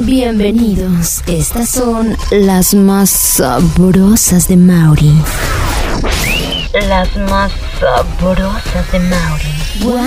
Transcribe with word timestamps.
Bienvenidos. 0.00 1.22
Estas 1.26 1.70
son 1.70 2.16
las 2.30 2.74
más 2.74 3.08
sabrosas 3.08 4.46
de 4.46 4.56
Mauri. 4.56 5.12
Las 6.88 7.16
más 7.16 7.50
sabrosas 7.80 8.92
de 8.92 8.98
Mauri. 9.00 9.54
¡Wow! 9.80 10.05